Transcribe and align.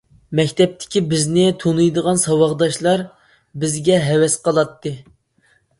مەكتەپتىكى 0.37 1.03
بىزنى 1.11 1.43
تونۇيدىغان 1.65 2.23
ساۋاقداشلار 2.23 3.07
بىزگە 3.65 4.03
ھەۋەس 4.09 4.41
قىلاتتى. 4.49 4.99